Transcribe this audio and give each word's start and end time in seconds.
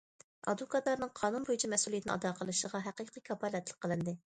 ئادۋوكاتلارنىڭ 0.53 1.11
قانۇن 1.21 1.47
بويىچە 1.51 1.71
مەسئۇلىيىتىنى 1.75 2.17
ئادا 2.17 2.35
قىلىشىغا 2.43 2.87
ھەقىقىي 2.91 3.29
كاپالەتلىك 3.33 3.85
قىلىندى. 3.89 4.23